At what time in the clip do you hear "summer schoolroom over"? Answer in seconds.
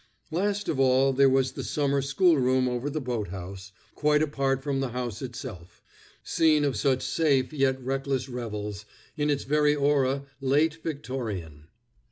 1.63-2.89